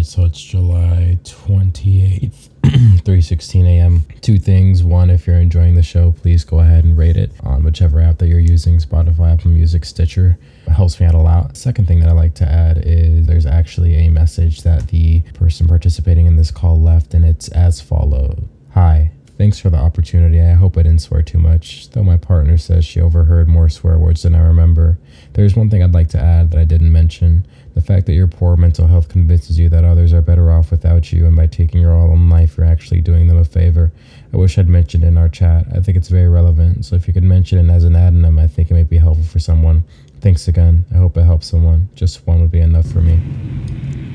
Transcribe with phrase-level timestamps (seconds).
[0.00, 4.02] right, so it's July 28th, 3:16 a.m.
[4.22, 4.82] Two things.
[4.82, 8.16] One, if you're enjoying the show, please go ahead and rate it on whichever app
[8.18, 10.38] that you're using, Spotify, Apple Music, Stitcher.
[10.66, 11.54] It helps me out a lot.
[11.54, 15.68] Second thing that I like to add is there's actually a message that the person
[15.68, 18.38] participating in this call left, and it's as follows.
[18.72, 19.10] Hi,
[19.40, 20.38] Thanks for the opportunity.
[20.38, 23.96] I hope I didn't swear too much, though my partner says she overheard more swear
[23.96, 24.98] words than I remember.
[25.32, 27.46] There's one thing I'd like to add that I didn't mention.
[27.74, 31.12] The fact that your poor mental health convinces you that others are better off without
[31.12, 33.92] you, and by taking your all in life, you're actually doing them a favor.
[34.32, 35.66] I wish I'd mentioned in our chat.
[35.74, 38.46] I think it's very relevant, so if you could mention it as an addendum, I
[38.46, 39.84] think it may be helpful for someone.
[40.20, 40.84] Thanks again.
[40.92, 41.88] I hope it helps someone.
[41.94, 43.20] Just one would be enough for me.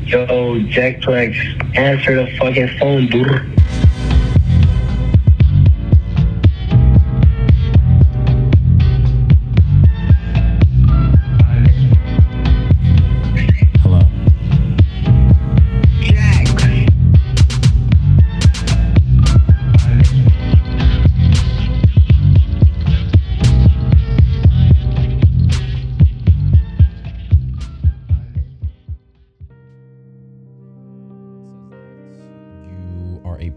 [0.06, 1.36] Yo, Jack Flex,
[1.74, 3.28] answer the fucking phone, dude.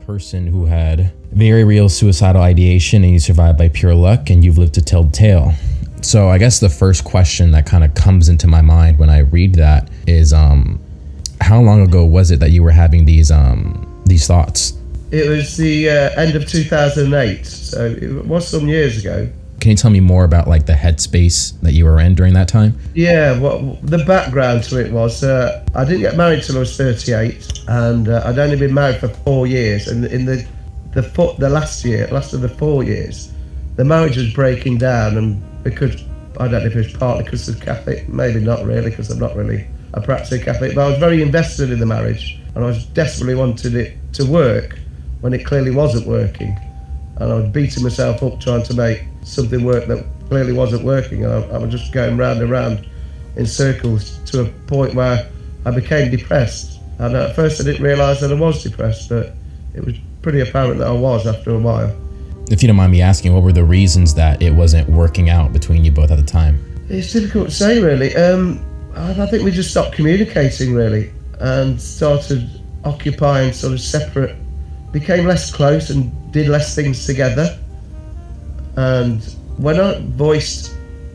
[0.08, 4.56] Person who had very real suicidal ideation and you survived by pure luck and you've
[4.56, 5.52] lived to tell the tale.
[6.00, 9.18] So I guess the first question that kind of comes into my mind when I
[9.18, 10.80] read that is um
[11.42, 14.72] how long ago was it that you were having these um these thoughts?
[15.10, 19.28] It was the uh, end of 2008, so it was some years ago.
[19.60, 22.48] Can you tell me more about like the headspace that you were in during that
[22.48, 22.78] time?
[22.94, 26.76] Yeah, well, the background to it was uh, I didn't get married till I was
[26.76, 29.88] 38, and uh, I'd only been married for four years.
[29.88, 30.46] And in the
[30.92, 31.02] the
[31.38, 33.32] the last year, last of the four years,
[33.76, 36.04] the marriage was breaking down, and because
[36.38, 39.18] I don't know if it was partly because of Catholic, maybe not really, because I'm
[39.18, 42.68] not really a practicing Catholic, but I was very invested in the marriage, and I
[42.68, 44.78] was desperately wanted it to work
[45.20, 46.56] when it clearly wasn't working,
[47.16, 51.24] and I was beating myself up trying to make something worked that clearly wasn't working,
[51.24, 52.88] and I, I was just going round and round
[53.36, 55.30] in circles to a point where
[55.64, 56.80] I became depressed.
[56.98, 59.34] And at first, I didn't realise that I was depressed, but
[59.74, 61.94] it was pretty apparent that I was after a while.
[62.50, 65.52] If you don't mind me asking, what were the reasons that it wasn't working out
[65.52, 66.64] between you both at the time?
[66.88, 68.16] It's difficult to say, really.
[68.16, 68.64] Um,
[68.94, 72.48] I, I think we just stopped communicating, really, and started
[72.84, 74.36] occupying sort of separate,
[74.92, 77.58] became less close and did less things together.
[78.76, 79.22] And
[79.56, 80.74] when I voiced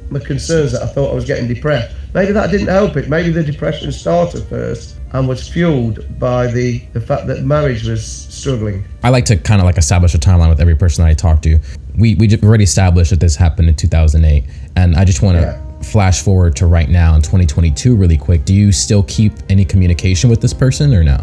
[0.10, 3.10] my concerns that I thought I was getting depressed, maybe that didn't help it.
[3.10, 8.04] Maybe the depression started first and was fueled by the, the fact that marriage was
[8.06, 8.84] struggling.
[9.04, 11.42] I like to kind of like establish a timeline with every person that I talk
[11.44, 11.60] to.
[11.98, 14.44] We we already established that this happened in 2008,
[14.76, 15.82] and I just want to Yeah.
[15.84, 18.46] flash forward to right now in 2022 really quick.
[18.46, 21.20] Do you still keep any communication with this person or no?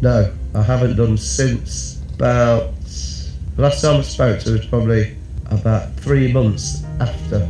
[0.00, 2.72] No, I haven't done since about
[3.56, 5.16] the last time I spoke to her was probably
[5.50, 7.48] about three months after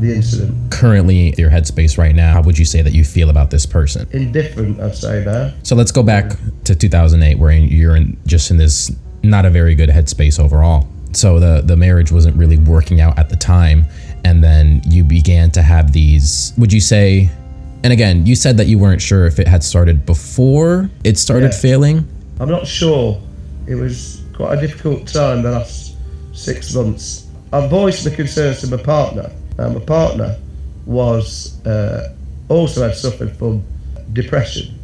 [0.00, 0.72] the incident.
[0.72, 4.08] Currently, your headspace right now, how would you say that you feel about this person?
[4.12, 5.52] Indifferent, I'd say now.
[5.62, 8.90] So let's go back to 2008, where you're in just in this
[9.22, 10.88] not a very good headspace overall.
[11.12, 13.86] So the the marriage wasn't really working out at the time,
[14.24, 16.52] and then you began to have these.
[16.58, 17.30] Would you say?
[17.84, 21.52] And again, you said that you weren't sure if it had started before it started
[21.52, 22.08] failing.
[22.38, 23.20] I'm not sure.
[23.66, 25.96] It was quite a difficult time the last
[26.32, 27.26] six months.
[27.52, 29.30] I voiced my concerns to my partner.
[29.58, 30.38] And my partner
[30.86, 32.14] was uh,
[32.48, 33.62] also had suffered from
[34.12, 34.78] depression.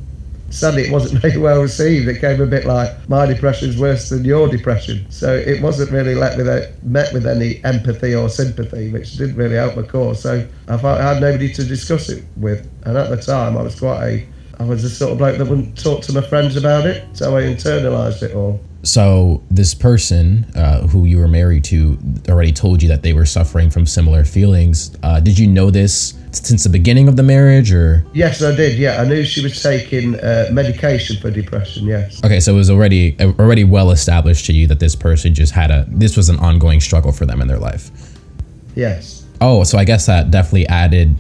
[0.51, 2.09] Sadly, it wasn't very well received.
[2.09, 5.07] It came a bit like my depression's worse than your depression.
[5.11, 9.37] So it wasn't really let with a, met with any empathy or sympathy, which didn't
[9.37, 10.23] really help my cause.
[10.23, 12.69] So I I had nobody to discuss it with.
[12.85, 14.27] And at the time, I was quite a
[14.61, 17.37] I was the sort of bloke that wouldn't talk to my friends about it, so
[17.37, 18.61] I internalised it all.
[18.89, 23.27] So this person uh, who you were married to already told you that they were
[23.27, 24.97] suffering from similar feelings.
[25.03, 28.79] Uh, did you know this since the beginning of the marriage, or Yes, I did.
[28.79, 31.87] Yeah, I knew she was taking uh, medication for depression.
[31.87, 32.25] Yes.
[32.25, 32.41] okay?
[32.41, 35.85] So it was already already well established to you that this person just had a
[35.89, 37.91] this was an ongoing struggle for them in their life.
[38.75, 39.27] Yes.
[39.43, 41.15] Oh, so I guess that definitely added.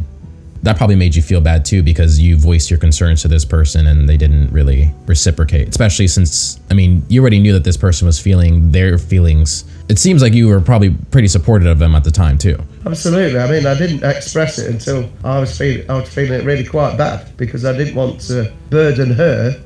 [0.62, 3.86] That probably made you feel bad too because you voiced your concerns to this person
[3.86, 5.68] and they didn't really reciprocate.
[5.68, 9.64] Especially since, I mean, you already knew that this person was feeling their feelings.
[9.88, 12.58] It seems like you were probably pretty supportive of them at the time too.
[12.84, 13.38] Absolutely.
[13.38, 16.64] I mean, I didn't express it until I was feeling I was feeling it really
[16.64, 19.62] quite bad because I didn't want to burden her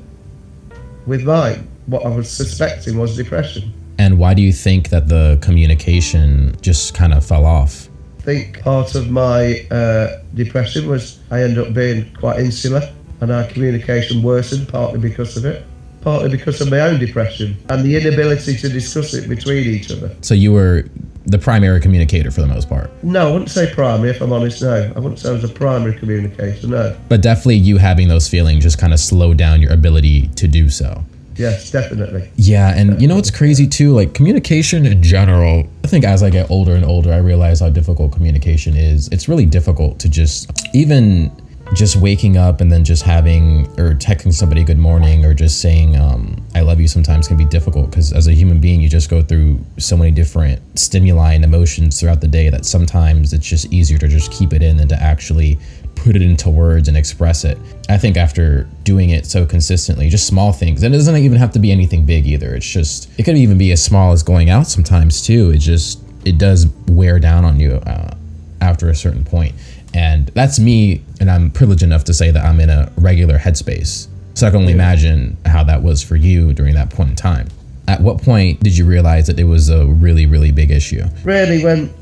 [1.05, 1.67] with mine.
[1.87, 3.73] What I was suspecting was depression.
[3.97, 7.89] And why do you think that the communication just kind of fell off?
[8.23, 12.81] I think part of my uh, depression was I ended up being quite insular
[13.19, 15.65] and our communication worsened partly because of it,
[15.99, 20.15] partly because of my own depression and the inability to discuss it between each other.
[20.21, 20.85] So you were
[21.25, 22.89] the primary communicator for the most part.
[23.03, 24.93] No, I wouldn't say primary, if I'm honest, no.
[24.95, 26.97] I wouldn't say I was a primary communicator, no.
[27.09, 30.69] But definitely you having those feelings just kind of slowed down your ability to do
[30.69, 31.03] so.
[31.35, 32.29] Yes, definitely.
[32.35, 33.93] Yeah, and you know what's crazy too?
[33.93, 35.67] Like communication in general.
[35.83, 39.07] I think as I get older and older, I realize how difficult communication is.
[39.09, 41.31] It's really difficult to just even
[41.73, 45.97] just waking up and then just having or texting somebody good morning or just saying
[45.97, 49.09] um, I love you sometimes can be difficult because as a human being you just
[49.09, 53.71] go through so many different stimuli and emotions throughout the day that sometimes it's just
[53.73, 55.57] easier to just keep it in than to actually
[56.03, 57.57] put it into words and express it.
[57.89, 61.51] I think after doing it so consistently, just small things, and it doesn't even have
[61.51, 62.53] to be anything big either.
[62.53, 65.51] It's just it could even be as small as going out sometimes too.
[65.51, 68.15] It just it does wear down on you uh,
[68.61, 69.55] after a certain point,
[69.93, 71.01] and that's me.
[71.21, 74.07] And I'm privileged enough to say that I'm in a regular headspace.
[74.35, 77.47] So I can only imagine how that was for you during that point in time.
[77.87, 81.03] At what point did you realize that it was a really, really big issue?
[81.23, 81.93] Really, when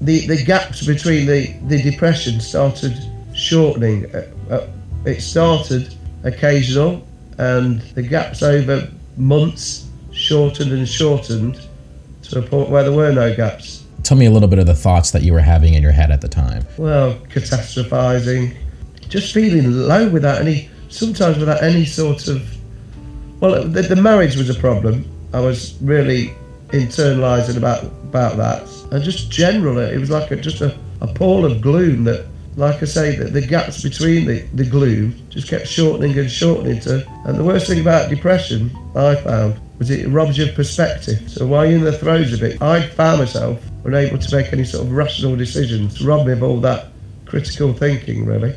[0.00, 2.94] the, the gaps between the, the depression started
[3.38, 4.66] shortening, uh, uh,
[5.04, 5.94] it started
[6.24, 7.06] occasional,
[7.38, 11.60] and the gaps over months shortened and shortened
[12.22, 13.84] to a point where there were no gaps.
[14.02, 16.10] Tell me a little bit of the thoughts that you were having in your head
[16.10, 16.64] at the time.
[16.76, 18.56] Well, catastrophizing,
[19.08, 22.42] just feeling low without any, sometimes without any sort of.
[23.40, 25.08] Well, the, the marriage was a problem.
[25.32, 26.34] I was really
[26.68, 31.44] internalizing about about that, and just generally, it was like a, just a, a pall
[31.44, 32.26] of gloom that,
[32.58, 36.80] like I say, that the gaps between the, the gloom just kept shortening and shortening.
[36.80, 41.30] To, and the worst thing about depression, I found, was it robs you of perspective.
[41.30, 44.64] So while you're in the throes of it, I found myself unable to make any
[44.64, 46.88] sort of rational decisions, rob me of all that
[47.26, 48.56] critical thinking, really.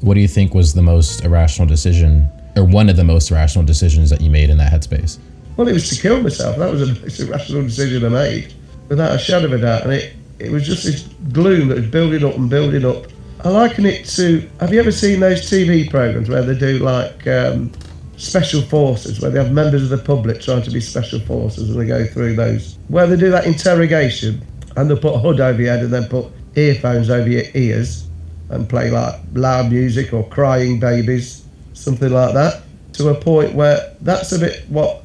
[0.00, 3.66] What do you think was the most irrational decision, or one of the most irrational
[3.66, 5.18] decisions that you made in that headspace?
[5.58, 6.56] Well, it was to kill myself.
[6.56, 8.54] That was the most irrational decision I made,
[8.88, 9.82] without a shadow of a doubt.
[9.82, 11.02] And it, it was just this
[11.32, 13.11] gloom that was building up and building up.
[13.44, 17.26] I liken it to have you ever seen those TV programs where they do like
[17.26, 17.72] um,
[18.16, 21.80] special forces, where they have members of the public trying to be special forces and
[21.80, 24.40] they go through those, where they do that interrogation
[24.76, 28.06] and they'll put a hood over your head and then put earphones over your ears
[28.50, 32.62] and play like loud music or crying babies, something like that,
[32.92, 35.02] to a point where that's a bit what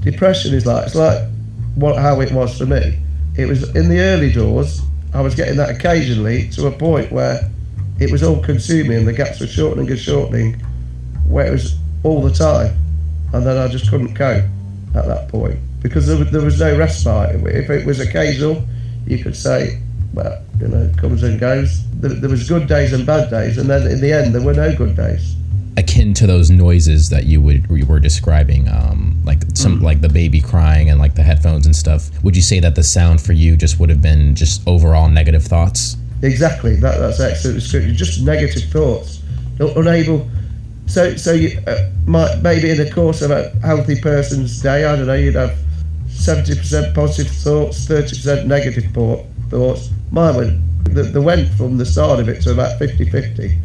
[0.00, 0.86] depression is like.
[0.86, 1.28] It's like
[1.76, 2.98] what how it was for me.
[3.36, 4.80] It was in the early doors.
[5.14, 7.48] I was getting that occasionally to a point where
[7.98, 10.54] it was all consuming and the gaps were shortening and shortening,
[11.28, 12.76] where it was all the time,
[13.32, 14.44] and then I just couldn't cope
[14.94, 17.34] at that point because there, was- there was no respite.
[17.46, 18.64] If it was occasional,
[19.06, 19.80] you could say,
[20.14, 21.84] well, you know, it comes and goes.
[22.00, 24.54] There, there was good days and bad days, and then in the end, there were
[24.54, 25.34] no good days.
[25.78, 30.08] Akin to those noises that you would you were describing, um, like some like the
[30.08, 32.08] baby crying and like the headphones and stuff.
[32.24, 35.44] Would you say that the sound for you just would have been just overall negative
[35.44, 35.96] thoughts?
[36.22, 36.76] Exactly.
[36.76, 37.94] That, that's excellent description.
[37.94, 39.22] Just negative thoughts.
[39.58, 40.28] Unable.
[40.86, 44.96] So, so you uh, might maybe in the course of a healthy person's day, I
[44.96, 45.56] don't know, you'd have
[46.08, 49.90] seventy percent positive thoughts, thirty percent negative thought, thoughts.
[50.10, 50.94] Mine went.
[50.94, 53.58] The, the went from the start of it to about 50-50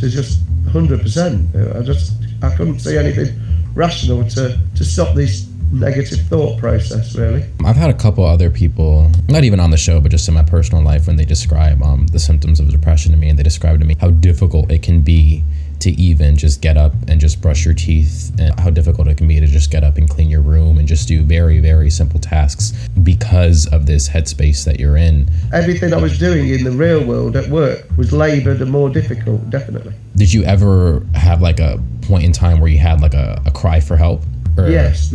[0.00, 0.40] to just
[0.72, 1.54] hundred percent.
[1.54, 3.38] I just I couldn't see anything
[3.74, 5.46] rational to to stop this
[5.80, 7.14] negative thought process.
[7.16, 7.44] Really.
[7.64, 10.42] I've had a couple other people, not even on the show, but just in my
[10.42, 13.78] personal life, when they describe um, the symptoms of depression to me, and they describe
[13.80, 15.42] to me how difficult it can be
[15.80, 19.28] to even just get up and just brush your teeth, and how difficult it can
[19.28, 22.18] be to just get up and clean your room and just do very, very simple
[22.18, 25.28] tasks because of this headspace that you're in.
[25.52, 29.50] Everything I was doing in the real world at work was laboured and more difficult.
[29.50, 29.92] Definitely.
[30.16, 33.50] Did you ever have like a point in time where you had like a, a
[33.50, 34.22] cry for help?
[34.56, 35.12] Or- Yes.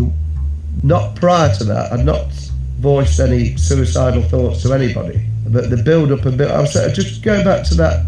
[0.83, 2.27] Not prior to that, I'd not
[2.79, 5.25] voiced any suicidal thoughts to anybody.
[5.47, 8.05] But the build up and build, I was just going back to that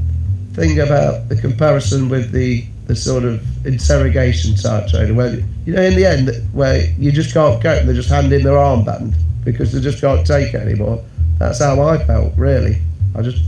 [0.53, 5.35] thing about the comparison with the the sort of interrogation type training, where
[5.65, 8.55] you know in the end where you just can't cope, they're just hand in their
[8.55, 9.13] armband
[9.45, 11.03] because they just can't take it anymore.
[11.39, 12.81] That's how I felt really.
[13.15, 13.43] I just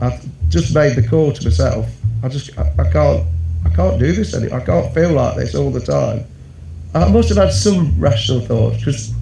[0.00, 1.88] I just made the call to myself.
[2.22, 3.26] I just I, I can't
[3.64, 4.60] I can't do this anymore.
[4.60, 6.24] I can't feel like this all the time.
[6.94, 9.12] I must have had some rational thoughts, because,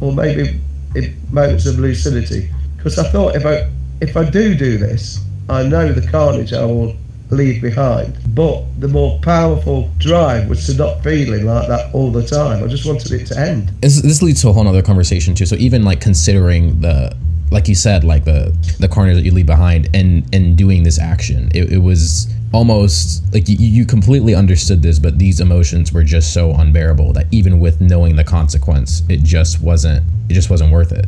[0.00, 0.60] or maybe
[0.94, 3.68] in moments of lucidity, because I thought if I
[4.00, 6.94] if I do do this, I know the carnage I will
[7.30, 8.16] leave behind.
[8.34, 12.62] But the more powerful drive was to not feeling like that all the time.
[12.62, 13.70] I just wanted it to end.
[13.80, 15.46] this, this leads to a whole other conversation too.
[15.46, 17.16] So even like considering the,
[17.50, 20.98] like you said, like the the carnage that you leave behind, and and doing this
[20.98, 26.02] action, it, it was almost like you, you completely understood this, but these emotions were
[26.02, 30.72] just so unbearable that even with knowing the consequence, it just wasn't it just wasn't
[30.72, 31.06] worth it.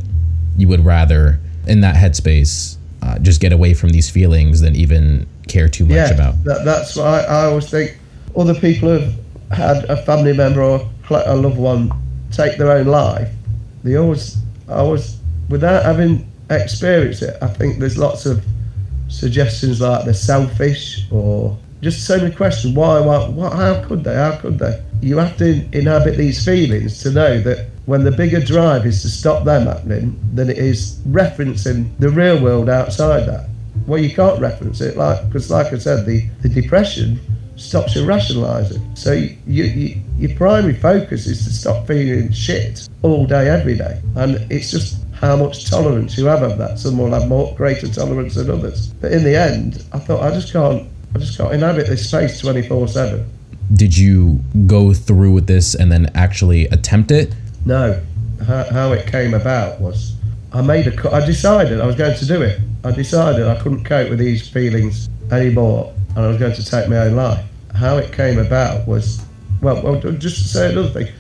[0.58, 5.26] You would rather in that headspace uh, just get away from these feelings than even
[5.48, 6.44] care too much yeah, about.
[6.44, 7.96] That, that's why I, I always think
[8.36, 9.14] other people have
[9.50, 11.90] had a family member or a loved one
[12.30, 13.32] take their own life.
[13.84, 14.36] They always,
[14.68, 18.44] I always, without having experienced it, I think there's lots of
[19.08, 22.74] suggestions like they're selfish or just so many questions.
[22.74, 23.00] Why?
[23.00, 23.28] Why?
[23.28, 24.14] What, how could they?
[24.14, 24.82] How could they?
[25.00, 29.08] You have to inhabit these feelings to know that when the bigger drive is to
[29.08, 33.48] stop them happening than it is referencing the real world outside that.
[33.86, 37.20] Well, you can't reference it, like because, like I said, the, the depression
[37.56, 38.94] stops you rationalising.
[38.94, 44.00] So you, you, your primary focus is to stop feeling shit all day, every day,
[44.16, 46.78] and it's just how much tolerance you have of that.
[46.78, 48.88] Some will have more greater tolerance than others.
[49.00, 52.40] But in the end, I thought I just can't, I just can't inhabit this space
[52.40, 53.28] twenty four seven.
[53.72, 57.34] Did you go through with this and then actually attempt it?
[57.66, 58.00] No,
[58.46, 60.14] how, how it came about was
[60.52, 62.60] I made a I decided I was going to do it.
[62.84, 66.88] I decided I couldn't cope with these feelings anymore, and I was going to take
[66.88, 67.44] my own life.
[67.74, 69.20] How it came about was,
[69.60, 71.12] well, well just to say another thing,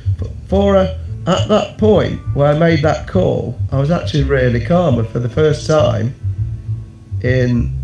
[0.46, 4.98] for a, at that point where I made that call, I was actually really calm,
[4.98, 6.14] and for the first time
[7.22, 7.76] in,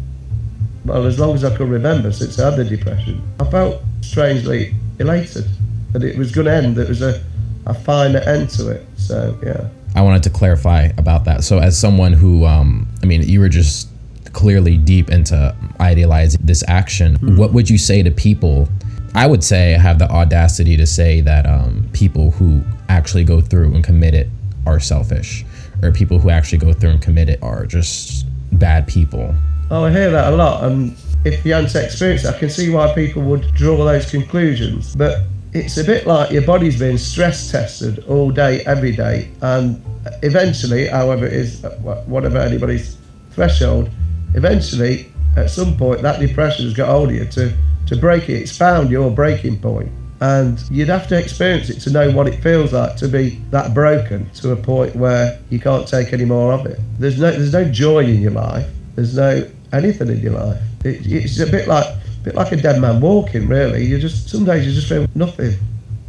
[0.84, 4.74] well, as long as I could remember since I had the depression, I felt strangely
[4.98, 5.46] elated
[5.92, 6.76] that it was going to end.
[6.76, 7.22] There was a,
[7.66, 8.86] a finer end to it.
[8.96, 9.68] So yeah.
[9.94, 11.44] I wanted to clarify about that.
[11.44, 13.88] So, as someone who, um, I mean, you were just
[14.32, 17.16] clearly deep into idealizing this action.
[17.16, 17.36] Hmm.
[17.36, 18.68] What would you say to people?
[19.14, 23.40] I would say I have the audacity to say that um, people who actually go
[23.40, 24.28] through and commit it
[24.66, 25.44] are selfish,
[25.82, 29.34] or people who actually go through and commit it are just bad people.
[29.70, 32.70] Oh, I hear that a lot, and if you hadn't experienced it, I can see
[32.70, 34.94] why people would draw those conclusions.
[34.94, 35.22] But
[35.52, 39.82] it's a bit like your body's being stress tested all day, every day, and
[40.22, 41.62] eventually, however it is,
[42.06, 42.96] whatever anybody's
[43.30, 43.90] threshold,
[44.34, 48.34] eventually, at some point, that depression has got hold of you to, to break it.
[48.34, 49.90] It's found your breaking point.
[50.20, 53.74] And you'd have to experience it to know what it feels like to be that
[53.74, 56.78] broken to a point where you can't take any more of it.
[56.98, 58.66] There's no, there's no joy in your life.
[58.94, 60.62] There's no anything in your life.
[60.84, 63.48] It, it's a bit like, a bit like a dead man walking.
[63.48, 65.54] Really, you just some days you just feel nothing.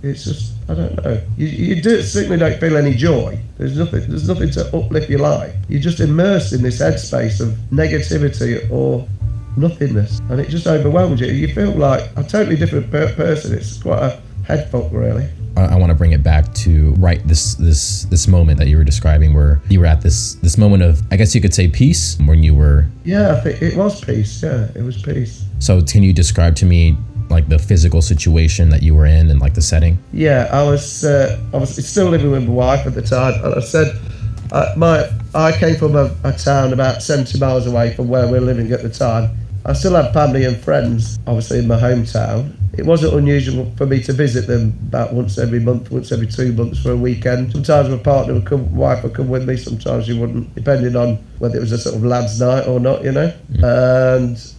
[0.03, 1.21] It's just I don't know.
[1.37, 3.39] You, you do certainly don't feel any joy.
[3.57, 4.07] There's nothing.
[4.07, 5.53] There's nothing to uplift your life.
[5.67, 9.07] You're just immersed in this headspace of negativity or
[9.57, 11.27] nothingness, and it just overwhelms you.
[11.27, 13.57] You feel like a totally different per- person.
[13.57, 15.27] It's quite a head fuck, really.
[15.57, 18.83] I, want to bring it back to right this this this moment that you were
[18.83, 22.17] describing, where you were at this this moment of I guess you could say peace
[22.25, 22.87] when you were.
[23.03, 24.43] Yeah, I think it was peace.
[24.43, 25.45] Yeah, it was peace.
[25.59, 26.97] So can you describe to me
[27.29, 29.97] like the physical situation that you were in and like the setting?
[30.11, 33.55] Yeah, I was uh, I was still living with my wife at the time, and
[33.55, 33.97] I said
[34.51, 38.33] uh, my I came from a, a town about 70 miles away from where we
[38.33, 39.29] were living at the time.
[39.67, 42.55] I still had family and friends, obviously in my hometown.
[42.77, 46.53] It wasn't unusual for me to visit them about once every month, once every two
[46.53, 47.51] months for a weekend.
[47.51, 49.57] Sometimes my partner would come, wife would come with me.
[49.57, 53.03] Sometimes she wouldn't, depending on whether it was a sort of lads' night or not,
[53.03, 53.33] you know.
[53.53, 54.27] Mm.
[54.27, 54.53] And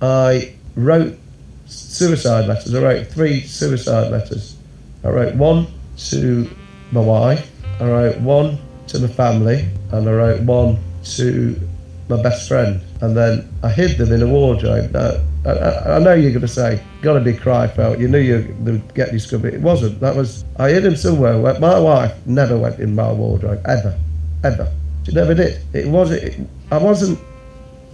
[0.00, 1.18] I wrote
[1.66, 2.74] suicide letters.
[2.74, 4.56] I wrote three suicide letters.
[5.02, 5.66] I wrote one
[6.10, 6.48] to
[6.92, 7.50] my wife.
[7.80, 10.78] I wrote one to my family, and I wrote one
[11.16, 11.60] to
[12.08, 12.80] my best friend.
[13.00, 14.92] And then I hid them in a wardrobe.
[14.92, 18.54] Now, I, I, know you're going to say, "Got to be Cryfelt." You knew you
[18.60, 19.54] would get discovered.
[19.54, 20.00] It wasn't.
[20.00, 21.38] That was I hid them somewhere.
[21.38, 23.98] Where my wife never went in my wardrobe ever,
[24.42, 24.72] ever.
[25.04, 25.60] She never did.
[25.74, 26.22] It wasn't.
[26.22, 27.18] It, I wasn't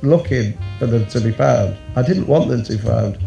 [0.03, 1.77] looking for them to be found.
[1.97, 3.19] I didn't want them to be found.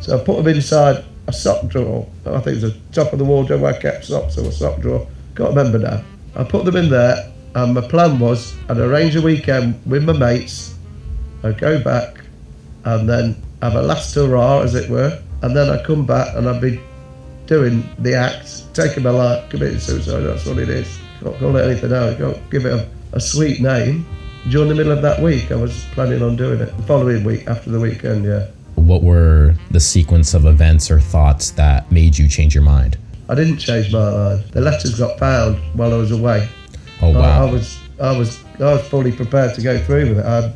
[0.00, 2.06] So I put them inside a sock drawer.
[2.26, 4.52] I think it was the top of the wardrobe where I kept socks or a
[4.52, 5.06] sock drawer.
[5.34, 6.04] Can't remember now.
[6.36, 10.12] I put them in there, and my plan was I'd arrange a weekend with my
[10.12, 10.74] mates.
[11.42, 12.20] I'd go back,
[12.84, 16.48] and then have a last hurrah, as it were, and then I'd come back and
[16.48, 16.80] I'd be
[17.46, 20.20] doing the act, taking my life, committing suicide.
[20.20, 20.98] That's what it is.
[21.22, 22.16] Can't call it anything else.
[22.18, 24.06] Can't give it a, a sweet name.
[24.50, 26.76] During the middle of that week, I was planning on doing it.
[26.76, 28.48] The following week, after the weekend, yeah.
[28.74, 32.98] What were the sequence of events or thoughts that made you change your mind?
[33.28, 34.44] I didn't change my mind.
[34.50, 36.48] The letters got found while I was away.
[37.04, 37.46] Oh I- wow!
[37.46, 40.24] I, was, I was, I was fully prepared to go through with it.
[40.26, 40.54] I had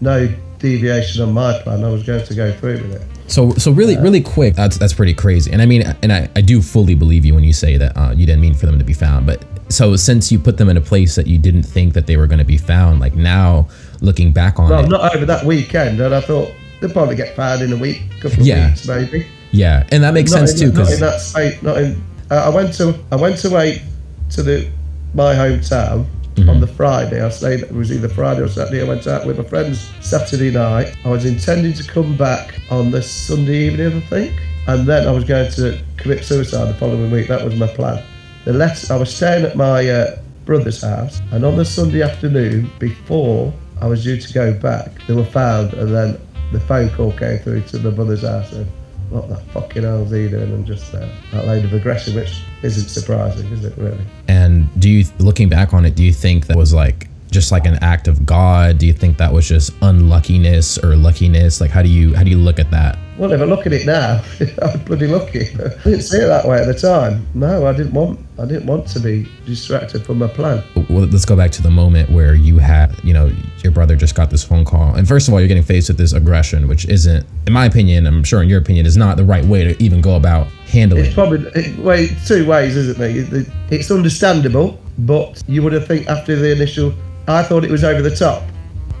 [0.00, 1.84] no deviation on my plan.
[1.84, 3.02] I was going to go through with it.
[3.30, 4.54] So so really really quick.
[4.54, 5.52] That's that's pretty crazy.
[5.52, 8.10] And I mean, and I, I do fully believe you when you say that uh,
[8.10, 9.26] you didn't mean for them to be found.
[9.26, 12.16] But so since you put them in a place that you didn't think that they
[12.16, 13.68] were going to be found, like now
[14.00, 16.50] looking back on Well, it, not over that weekend, and I thought
[16.80, 18.70] they'll probably get found in a week, couple of Yeah.
[18.70, 19.26] weeks maybe.
[19.52, 21.62] Yeah, and that makes not sense in, too Not in that state.
[21.62, 22.02] Not in.
[22.32, 23.82] Uh, I went to I went away
[24.30, 24.68] to the
[25.14, 26.48] my hometown Mm-hmm.
[26.48, 27.22] on the Friday.
[27.22, 27.60] I stayed.
[27.60, 28.80] It was either Friday or Saturday.
[28.80, 30.94] I went out with my friends Saturday night.
[31.04, 35.10] I was intending to come back on the Sunday evening, I think, and then I
[35.10, 37.26] was going to commit suicide the following week.
[37.28, 38.02] That was my plan.
[38.44, 42.70] The let I was staying at my uh, brother's house, and on the Sunday afternoon
[42.78, 46.18] before I was due to go back, they were found, and then
[46.52, 48.52] the phone call came through to my brother's house.
[48.52, 48.66] And,
[49.10, 50.52] what the fucking hell's he doing?
[50.52, 54.04] And just uh, that load of aggression, which isn't surprising, is it really?
[54.28, 57.66] And do you, looking back on it, do you think that was like just like
[57.66, 58.78] an act of God?
[58.78, 61.60] Do you think that was just unluckiness or luckiness?
[61.60, 62.98] Like, how do you how do you look at that?
[63.20, 64.22] Well, if I look at it now,
[64.62, 65.40] I'm bloody lucky.
[65.50, 67.26] I didn't see it that way at the time.
[67.34, 68.18] No, I didn't want.
[68.38, 70.64] I didn't want to be distracted from my plan.
[70.88, 73.30] Well, let's go back to the moment where you had, you know,
[73.62, 75.98] your brother just got this phone call, and first of all, you're getting faced with
[75.98, 79.24] this aggression, which isn't, in my opinion, I'm sure in your opinion, is not the
[79.24, 81.04] right way to even go about handling.
[81.04, 81.08] It.
[81.08, 83.32] It's probably it, way two ways, isn't it?
[83.34, 86.94] It- It's understandable, but you would have think after the initial,
[87.28, 88.42] I thought it was over the top,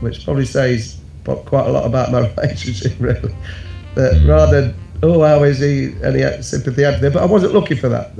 [0.00, 3.34] which probably says quite a lot about my relationship, really.
[3.94, 4.28] That hmm.
[4.28, 8.12] rather oh how is he any sympathy out there, but I wasn't looking for that.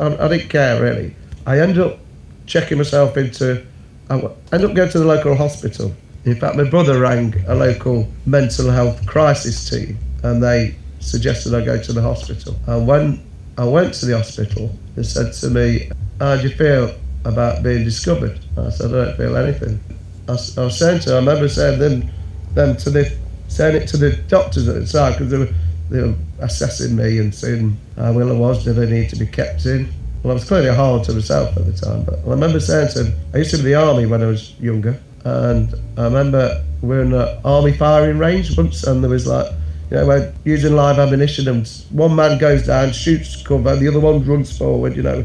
[0.00, 1.14] I, I, I didn't care really.
[1.46, 1.98] I ended up
[2.46, 3.64] checking myself into.
[4.10, 4.16] I
[4.52, 5.94] ended up going to the local hospital.
[6.24, 11.64] In fact, my brother rang a local mental health crisis team, and they suggested I
[11.64, 12.56] go to the hospital.
[12.66, 13.24] And when
[13.58, 17.84] I went to the hospital, they said to me, "How do you feel about being
[17.84, 19.80] discovered?" I said, "I don't feel anything."
[20.28, 22.10] I was saying to, I remember saying them,
[22.54, 23.12] them to the,
[23.52, 25.48] saying it to the doctors at the time because they were,
[25.90, 28.64] they were assessing me and seeing how ill I was.
[28.64, 29.92] Did I need to be kept in?
[30.22, 33.04] Well, I was clearly hard to myself at the time, but I remember saying to
[33.04, 36.64] him, I used to be in the army when I was younger, and I remember
[36.80, 39.52] we were in an army firing range once, and there was like,
[39.90, 44.00] you know, we're using live ammunition, and one man goes down, shoots cover, the other
[44.00, 45.24] one runs forward, you know,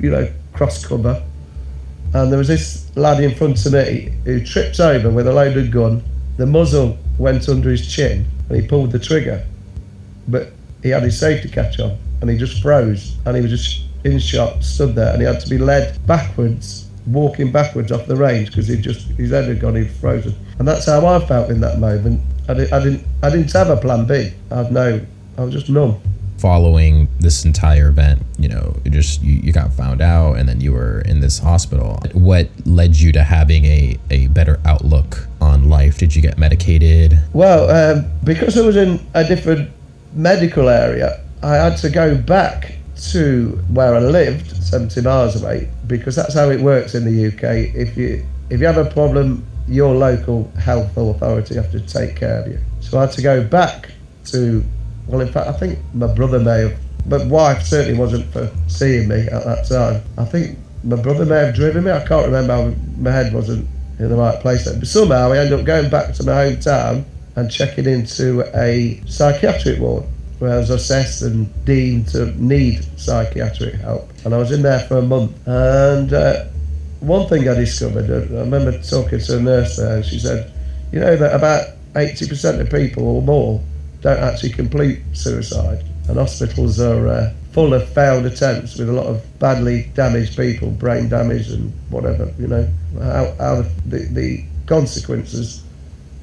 [0.00, 1.22] you know, cross cover,
[2.12, 5.70] and there was this lad in front of me who tripped over with a loaded
[5.70, 6.02] gun.
[6.36, 9.44] The muzzle went under his chin, and he pulled the trigger,
[10.28, 13.84] but he had his safety catch on, and he just froze, and he was just
[14.04, 18.16] in shot, stood there, and he had to be led backwards, walking backwards off the
[18.16, 21.50] range because he just his head had gone, he'd frozen, and that's how I felt
[21.50, 22.20] in that moment.
[22.48, 24.30] I, di- I didn't, I didn't have a plan B.
[24.50, 25.00] I had no,
[25.38, 26.00] I was just numb.
[26.38, 30.60] Following this entire event you know you just you, you got found out and then
[30.60, 35.68] you were in this hospital what led you to having a, a better outlook on
[35.68, 39.70] life did you get medicated Well, um, because I was in a different
[40.14, 42.76] medical area, I had to go back
[43.12, 47.74] to where I lived, 70 miles away, because that's how it works in the UK.
[47.74, 52.40] If you if you have a problem, your local health authority have to take care
[52.40, 52.60] of you.
[52.80, 53.90] So I had to go back
[54.26, 54.64] to,
[55.06, 59.08] well, in fact, I think my brother may have, but wife certainly wasn't for seeing
[59.08, 60.02] me at that time.
[60.18, 61.92] I think my brother may have driven me.
[61.92, 62.74] I can't remember.
[62.98, 64.68] My head wasn't in the right place.
[64.70, 67.04] But somehow I ended up going back to my hometown
[67.36, 70.04] and checking into a psychiatric ward
[70.38, 74.10] where I was assessed and deemed to need psychiatric help.
[74.24, 75.32] And I was in there for a month.
[75.46, 76.44] And uh,
[77.00, 80.52] one thing I discovered, uh, I remember talking to a nurse there, and she said,
[80.92, 83.62] you know, that about 80% of people or more
[84.06, 85.82] don't actually complete suicide.
[86.08, 90.70] And hospitals are uh, full of failed attempts with a lot of badly damaged people,
[90.70, 92.68] brain damage and whatever, you know,
[93.00, 95.64] how, how the, the consequences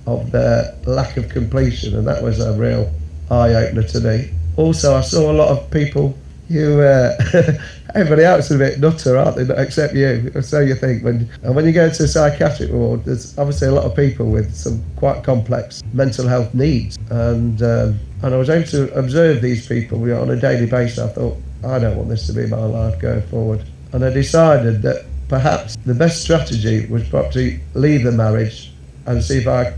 [0.08, 2.90] of their lack of completion, and that was a real
[3.30, 4.30] eye opener to me.
[4.56, 6.18] Also, I saw a lot of people
[6.50, 7.16] who, uh,
[7.96, 9.62] everybody else is a bit nutter, aren't they?
[9.62, 11.04] Except you, so you think.
[11.04, 14.30] When and when you go to a psychiatric ward, there's obviously a lot of people
[14.30, 19.42] with some quite complex mental health needs, and um, and I was able to observe
[19.42, 21.00] these people you know, on a daily basis.
[21.00, 24.82] I thought, I don't want this to be my life going forward, and I decided
[24.84, 28.72] that perhaps the best strategy was probably leave the marriage
[29.06, 29.74] and see if I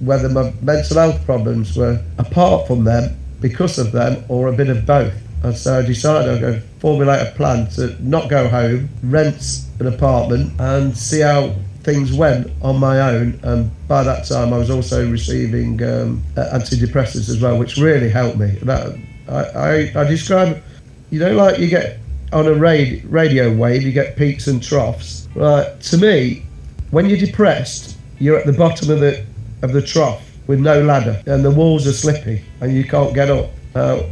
[0.00, 4.68] whether my mental health problems were apart from them, because of them, or a bit
[4.68, 5.14] of both.
[5.42, 9.62] And so I decided I'm going to formulate a plan to not go home, rent
[9.78, 13.40] an apartment, and see how things went on my own.
[13.42, 18.38] And by that time, I was also receiving um, antidepressants as well, which really helped
[18.38, 18.58] me.
[18.62, 18.96] That
[19.28, 20.62] I, I, I describe,
[21.10, 21.98] you know, like you get
[22.32, 25.28] on a rad- radio wave, you get peaks and troughs.
[25.34, 25.80] Right?
[25.80, 26.44] To me,
[26.90, 29.24] when you're depressed, you're at the bottom of the
[29.62, 33.30] of the trough with no ladder, and the walls are slippy, and you can't get
[33.30, 33.50] up.
[33.74, 34.02] Uh,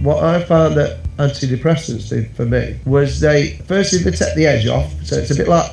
[0.00, 4.66] what I found that antidepressants did for me was they firstly they take the edge
[4.66, 5.70] off, so it's a bit like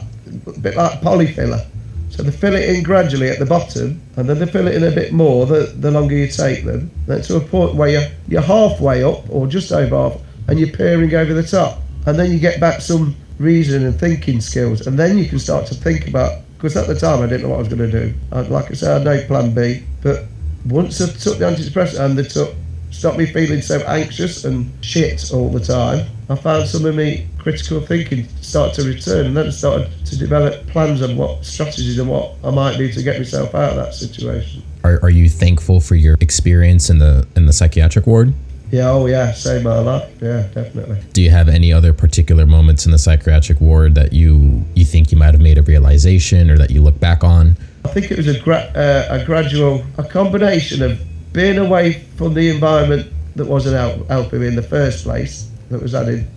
[0.47, 1.65] a bit like Polyfilla.
[2.09, 4.83] So they fill it in gradually at the bottom, and then they fill it in
[4.83, 6.91] a bit more the, the longer you take them.
[7.07, 10.69] Then to a point where you're, you're halfway up, or just over half, and you're
[10.69, 11.79] peering over the top.
[12.05, 15.67] And then you get back some reasoning and thinking skills, and then you can start
[15.67, 16.41] to think about.
[16.57, 18.13] Because at the time I didn't know what I was going to do.
[18.33, 19.83] I, like I said, I had no plan B.
[20.01, 20.25] But
[20.65, 22.53] once I took the antidepressant and they took
[22.91, 26.05] stopped me feeling so anxious and shit all the time.
[26.29, 30.67] I found some of me critical thinking start to return, and then started to develop
[30.67, 33.93] plans and what strategies and what I might do to get myself out of that
[33.93, 34.61] situation.
[34.83, 38.33] Are, are you thankful for your experience in the in the psychiatric ward?
[38.71, 40.11] Yeah, oh yeah, saved my life.
[40.21, 41.01] Yeah, definitely.
[41.13, 45.11] Do you have any other particular moments in the psychiatric ward that you you think
[45.11, 47.57] you might have made a realization or that you look back on?
[47.85, 50.99] I think it was a gra- uh, a gradual a combination of
[51.31, 55.49] being away from the environment that wasn't help, helping me in the first place.
[55.69, 56.27] That was added.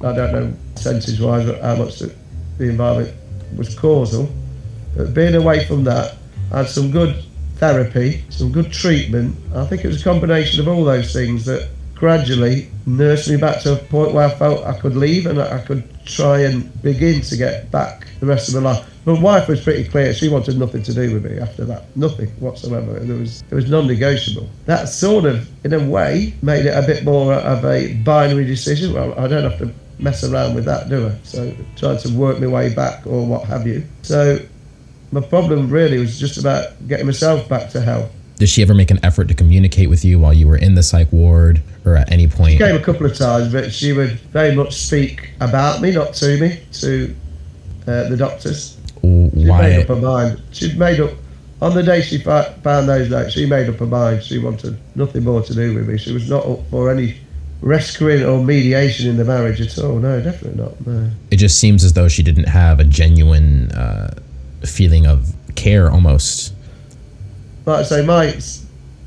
[0.00, 2.14] I don't know percentage wise how much the,
[2.58, 3.14] the environment
[3.56, 4.28] was causal.
[4.96, 6.16] But being away from that,
[6.52, 7.24] I had some good
[7.56, 9.36] therapy, some good treatment.
[9.54, 13.60] I think it was a combination of all those things that gradually nursed me back
[13.62, 17.20] to a point where I felt I could leave and I could try and begin
[17.22, 18.88] to get back the rest of my life.
[19.08, 22.28] My wife was pretty clear; she wanted nothing to do with me after that, nothing
[22.40, 22.98] whatsoever.
[22.98, 24.46] It was it was non-negotiable.
[24.66, 28.92] That sort of, in a way, made it a bit more of a binary decision.
[28.92, 31.16] Well, I don't have to mess around with that, do I?
[31.22, 33.82] So trying to work my way back or what have you.
[34.02, 34.40] So
[35.10, 38.10] my problem really was just about getting myself back to health.
[38.36, 40.82] Did she ever make an effort to communicate with you while you were in the
[40.82, 42.52] psych ward or at any point?
[42.52, 46.12] She came a couple of times, but she would very much speak about me, not
[46.14, 47.16] to me, to
[47.86, 48.77] uh, the doctors.
[49.02, 50.42] She made up her mind.
[50.52, 51.12] She'd made up
[51.60, 53.32] on the day she found those notes.
[53.34, 54.22] She made up her mind.
[54.22, 55.98] She wanted nothing more to do with me.
[55.98, 57.16] She was not up for any
[57.60, 59.98] rescuing or mediation in the marriage at all.
[59.98, 60.86] No, definitely not.
[60.86, 61.10] No.
[61.30, 64.14] It just seems as though she didn't have a genuine uh,
[64.64, 66.54] feeling of care almost.
[67.66, 68.38] Like I say, my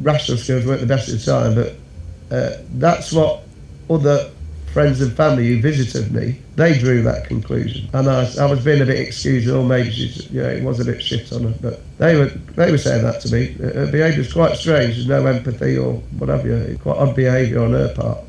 [0.02, 3.44] rational skills weren't the best at the time, but uh, that's what
[3.90, 4.30] other
[4.74, 7.90] friends and family who visited me they drew that conclusion.
[7.94, 10.80] And I, I was being a bit excused, or maybe she's, you know, it was
[10.80, 13.48] a bit shit on her, but they were they were saying that to me.
[13.54, 14.96] Her behaviour was quite strange.
[14.96, 16.76] There's no empathy or whatever.
[16.76, 18.20] Quite odd behaviour on her part.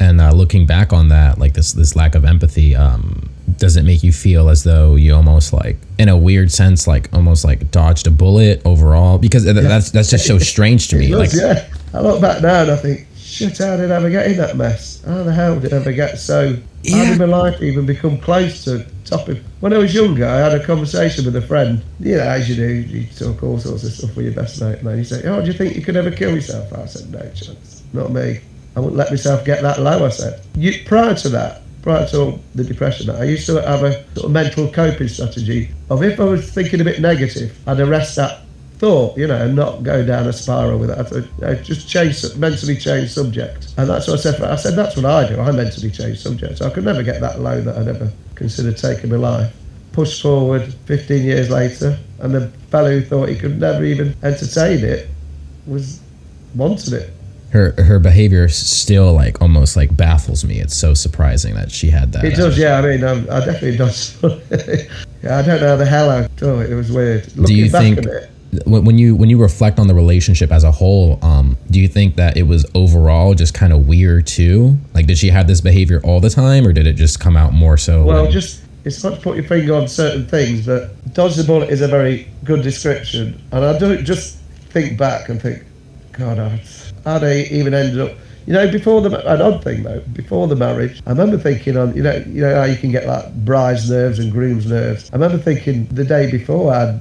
[0.00, 3.82] And uh, looking back on that, like this this lack of empathy, um, does it
[3.82, 7.70] make you feel as though you almost like, in a weird sense, like almost like
[7.70, 9.18] dodged a bullet overall?
[9.18, 11.12] Because th- that's that's just so strange to me.
[11.12, 11.68] It Like, yeah.
[11.92, 13.06] I look back now and I think,
[13.40, 15.02] shit, how did I ever get in that mess?
[15.02, 16.56] How the hell did I ever get so?
[16.90, 19.42] How did my life even become close to topping?
[19.60, 21.82] When I was younger, I had a conversation with a friend.
[22.00, 24.82] You know, as you do, you talk all sorts of stuff with your best mate,
[24.82, 24.98] man.
[24.98, 26.70] You say, oh, do you think you could ever kill yourself?
[26.72, 27.82] I said, no chance.
[27.94, 28.40] Not me.
[28.76, 30.42] I wouldn't let myself get that low, I said.
[30.54, 34.26] You, prior to that, prior to all the depression, I used to have a sort
[34.26, 38.42] of mental coping strategy of if I was thinking a bit negative, I'd arrest that
[38.80, 40.98] thought, you know, and not go down a spiral with it.
[40.98, 43.74] I thought, just change, mentally change subject.
[43.76, 44.40] And that's what I said.
[44.40, 45.38] I said, that's what I do.
[45.38, 46.58] I mentally change subject.
[46.58, 49.54] So I could never get that low that I'd ever considered taking my life.
[49.92, 54.82] Push forward 15 years later, and the fellow who thought he could never even entertain
[54.82, 55.08] it
[55.66, 56.00] was
[56.54, 57.12] wanted it.
[57.50, 60.58] her her behavior still like almost like baffles me.
[60.58, 62.24] It's so surprising that she had that.
[62.24, 62.78] It does, yeah.
[62.78, 64.16] I mean, um, I definitely does.
[65.22, 66.70] yeah, I don't know how the hell I it.
[66.70, 67.26] It was weird.
[67.36, 68.30] Looking do you back think at it,
[68.64, 71.86] when when you when you reflect on the relationship as a whole um do you
[71.86, 75.60] think that it was overall just kind of weird too like did she have this
[75.60, 78.62] behavior all the time or did it just come out more so Well, when- just
[78.84, 81.86] it's hard to put your finger on certain things, but dodge the bullet is a
[81.86, 83.38] very good description.
[83.52, 84.38] And I do just
[84.70, 85.64] think back and think,
[86.12, 86.58] God, how
[87.04, 88.12] how they even ended up.
[88.46, 91.94] You know, before the an odd thing though, before the marriage, I remember thinking on
[91.94, 95.10] you know you know how you can get like bride's nerves and groom's nerves.
[95.12, 97.00] I remember thinking the day before I had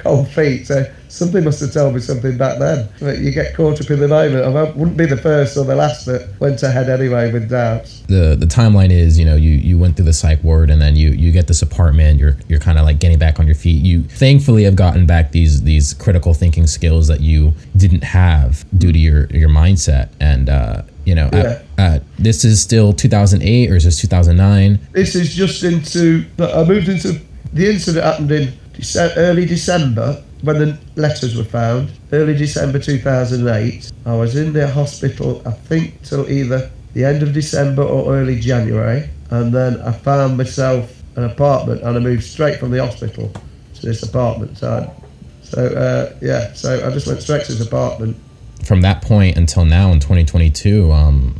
[0.00, 2.88] cold feet, so something must have told me something back then.
[3.00, 4.44] But you get caught up in the moment.
[4.44, 8.00] I wouldn't be the first or the last that went ahead anyway with doubts.
[8.08, 10.96] the the timeline is you know you you went through the psych ward and then
[10.96, 13.82] you you get this apartment you're you're kind of like getting back on your feet
[13.84, 18.92] you thankfully have gotten back these these critical thinking skills that you didn't have due
[18.92, 23.76] to your your mindset and uh you know at, at, this is still 2008 or
[23.76, 26.24] is this 2009 This is just into.
[26.38, 27.20] I moved into.
[27.52, 28.52] The incident happened in
[28.96, 31.90] Early December when the letters were found.
[32.12, 33.92] Early December 2008.
[34.06, 38.40] I was in the hospital, I think, till either the end of December or early
[38.40, 39.08] January.
[39.30, 43.32] And then I found myself an apartment and I moved straight from the hospital
[43.74, 44.58] to this apartment.
[44.58, 48.16] So, I, so uh, yeah, so I just went straight to this apartment.
[48.64, 51.34] from that point until now in 2022 um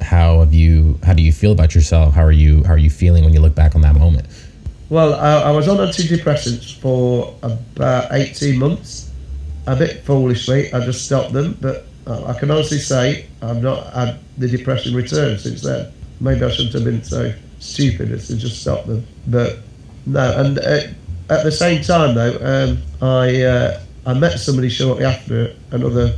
[0.00, 2.90] how have you how do you feel about yourself how are you how are you
[2.90, 4.26] feeling when you look back on that moment
[4.88, 9.10] Well, I, I was on antidepressants for about 18 months.
[9.66, 14.18] A bit foolishly, I just stopped them, but I can honestly say I've not had
[14.38, 15.92] the depression return since then.
[16.20, 19.04] Maybe I shouldn't have been so stupid as to just stop them.
[19.26, 19.58] But
[20.06, 20.82] no, and uh,
[21.30, 26.16] at the same time though, um, I uh, I met somebody shortly after, another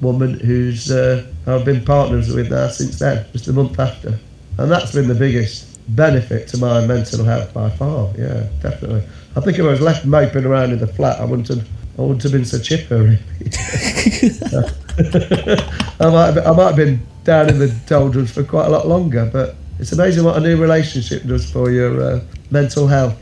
[0.00, 4.16] woman who's uh, I've been partners with now since then, just a month after,
[4.58, 8.12] and that's been the biggest benefit to my mental health by far.
[8.16, 9.02] Yeah, definitely.
[9.36, 11.66] I think if I was left moping around in the flat, I wouldn't have.
[11.98, 13.02] I wouldn't have been so chipper.
[13.02, 13.18] Really.
[16.00, 18.86] I might, have, I might have been down in the doldrums for quite a lot
[18.88, 23.20] longer, but it's amazing what a new relationship does for your uh, mental health.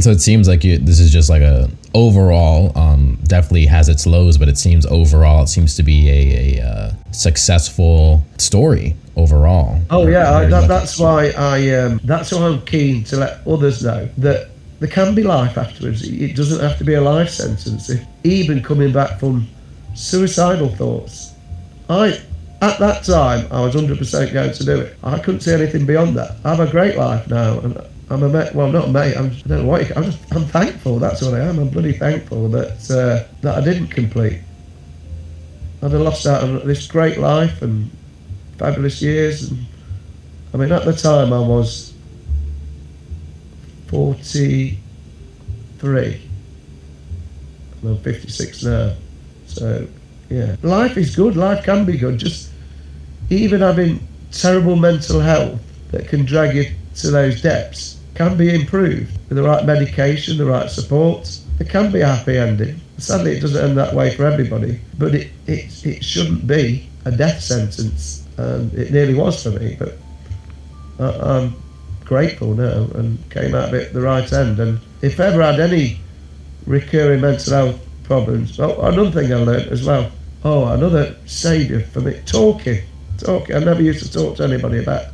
[0.00, 4.06] So it seems like you, this is just like a overall, um, definitely has its
[4.06, 9.80] lows, but it seems overall it seems to be a, a uh, successful story overall.
[9.90, 13.82] Oh yeah, I, that, that's why I um, that's why I'm keen to let others
[13.82, 14.50] know that
[14.80, 16.08] there can be life afterwards.
[16.08, 17.90] It doesn't have to be a life sentence.
[17.90, 19.48] If, even coming back from
[19.94, 21.34] suicidal thoughts,
[21.90, 22.20] I
[22.62, 24.96] at that time I was 100% going to do it.
[25.02, 26.36] I couldn't see anything beyond that.
[26.44, 28.54] I have a great life now, and I'm a mate.
[28.54, 29.16] Well, not a mate.
[29.16, 29.88] I'm, I don't know what.
[29.88, 30.18] You, I'm just.
[30.34, 30.98] I'm thankful.
[30.98, 31.58] That's what I am.
[31.58, 34.40] I'm bloody thankful that uh, that I didn't complete.
[35.82, 37.88] I'd have lost out on this great life and
[38.58, 39.50] fabulous years.
[39.50, 39.66] And
[40.52, 41.94] I mean, at the time I was
[43.88, 46.22] 43.
[47.84, 48.94] I'm 56 now.
[49.46, 49.86] So,
[50.28, 50.56] yeah.
[50.62, 51.36] Life is good.
[51.36, 52.18] Life can be good.
[52.18, 52.50] Just
[53.30, 59.16] even having terrible mental health that can drag you to those depths can be improved
[59.28, 61.40] with the right medication, the right support.
[61.58, 62.80] There can be a happy ending.
[62.98, 67.12] Sadly, it doesn't end that way for everybody, but it, it, it shouldn't be a
[67.12, 68.26] death sentence.
[68.38, 69.98] And it nearly was for me, but
[71.00, 71.54] I, I'm
[72.04, 74.60] grateful now and came out of it the right end.
[74.60, 76.00] And if ever I had any
[76.66, 80.10] recurring mental health problems, oh, another thing I learned as well.
[80.44, 82.80] Oh, another saviour for me, talking.
[83.18, 83.56] Talking.
[83.56, 85.06] I never used to talk to anybody about,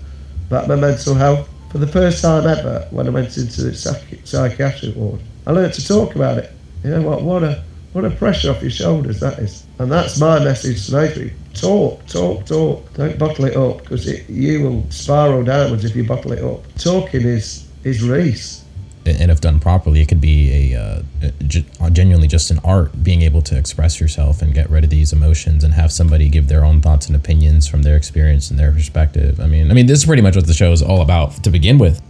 [0.48, 1.48] about my mental health.
[1.72, 5.72] For the first time ever, when I went into the psych- psychiatric ward, I learned
[5.74, 6.52] to talk about it.
[6.84, 7.22] You know what?
[7.22, 9.64] What a what a pressure off your shoulders that is.
[9.78, 11.32] And that's my message to tonight.
[11.54, 12.92] Talk, talk, talk.
[12.94, 16.62] Don't bottle it up because you will spiral downwards if you bottle it up.
[16.76, 18.64] Talking is is race
[19.06, 21.02] and if done properly, it could be a, uh,
[21.80, 25.12] a, genuinely just an art, being able to express yourself and get rid of these
[25.12, 28.72] emotions and have somebody give their own thoughts and opinions from their experience and their
[28.72, 29.40] perspective.
[29.40, 31.50] I mean, I mean, this is pretty much what the show is all about to
[31.50, 32.00] begin with.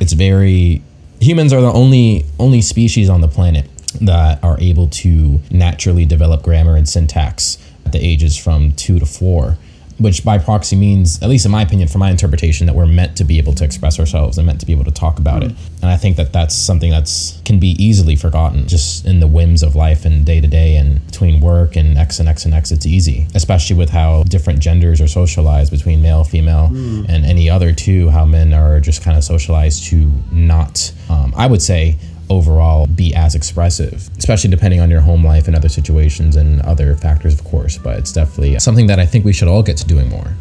[0.00, 0.82] It's very
[1.20, 3.68] humans are the only only species on the planet
[4.00, 7.58] that are able to naturally develop grammar and syntax
[7.92, 9.56] the ages from two to four
[9.98, 13.16] which by proxy means, at least in my opinion, from my interpretation, that we're meant
[13.16, 15.50] to be able to express ourselves and meant to be able to talk about mm.
[15.50, 15.56] it.
[15.82, 19.62] And I think that that's something that's can be easily forgotten just in the whims
[19.62, 22.72] of life and day to day and between work and X and X and X.
[22.72, 27.06] It's easy, especially with how different genders are socialized between male, female, mm.
[27.08, 28.10] and any other two.
[28.10, 31.98] How men are just kind of socialized to not, um, I would say,
[32.30, 36.94] overall be as expressive, especially depending on your home life and other situations and other
[36.96, 37.78] factors, of course.
[37.78, 40.34] But it's definitely something that I think we should all get to doing more.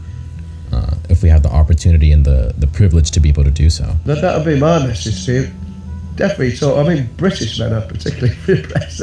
[0.71, 3.69] Uh, if we have the opportunity and the, the privilege to be able to do
[3.69, 3.95] so.
[4.05, 5.51] That that would be my message to you.
[6.15, 9.01] Definitely So, I mean, British men are particularly repressed.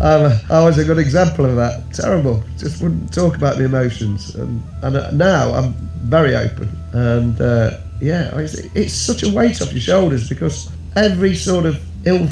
[0.00, 1.92] um, I was a good example of that.
[1.92, 2.42] Terrible.
[2.56, 4.34] Just wouldn't talk about the emotions.
[4.36, 5.74] And, and uh, now I'm
[6.04, 6.70] very open.
[6.92, 11.80] And uh, yeah, it's, it's such a weight off your shoulders because every sort of
[12.06, 12.28] ill,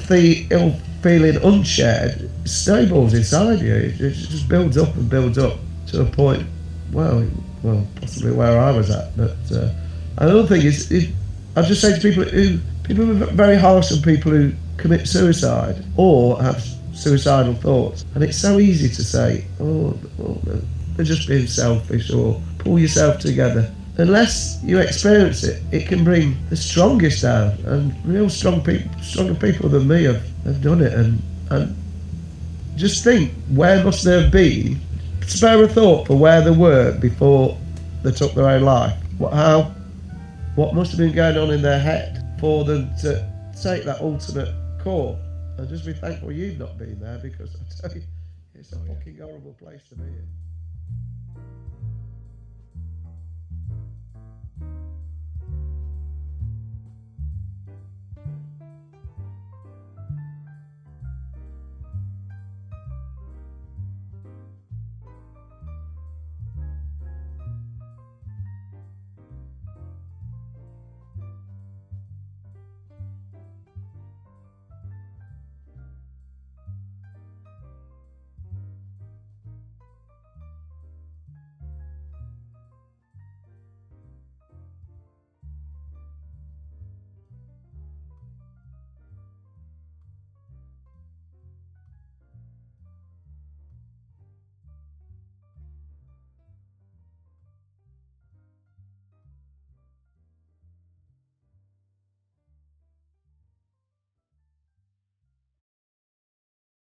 [0.51, 3.75] Ill feeling unshared snowballs inside you.
[3.75, 5.59] It, it just builds up and builds up
[5.89, 6.47] to a point,
[6.93, 7.29] well,
[7.63, 9.15] well, possibly where I was at.
[9.17, 9.71] But uh,
[10.17, 11.09] another thing is, is,
[11.57, 15.85] I just say to people who people are very harsh on people who commit suicide
[15.97, 16.63] or have
[16.95, 20.41] suicidal thoughts, and it's so easy to say, oh, oh
[20.97, 26.37] they're just being selfish, or pull yourself together unless you experience it, it can bring
[26.51, 27.53] the strongest down.
[27.65, 30.93] And real strong people, stronger people than me have, have done it.
[30.93, 31.77] And, and
[32.77, 34.81] just think, where must they have been?
[35.27, 37.59] Spare a thought for where they were before
[38.03, 38.97] they took their own life.
[39.19, 39.75] What, how,
[40.57, 43.31] what must have been going on in their head for them to
[43.61, 44.53] take that ultimate
[44.83, 45.19] call?
[45.57, 48.03] And just be thankful you've not been there because I tell you,
[48.55, 50.29] it's a oh, fucking horrible place to be in.